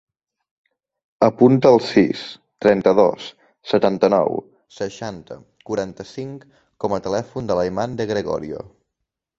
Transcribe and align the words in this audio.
Apunta 1.25 1.71
el 1.73 1.77
sis, 1.89 2.23
trenta-dos, 2.65 3.27
setanta-nou, 3.75 4.41
seixanta, 4.79 5.39
quaranta-cinc 5.69 6.51
com 6.87 6.99
a 6.99 7.03
telèfon 7.11 7.53
de 7.53 7.61
l'Ayman 7.61 7.97
De 8.03 8.11
Gregorio. 8.17 8.69